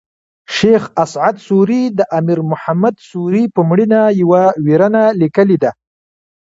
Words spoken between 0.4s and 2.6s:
شېخ اسعد سوري د امیر